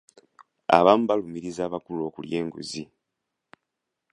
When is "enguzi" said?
2.41-2.83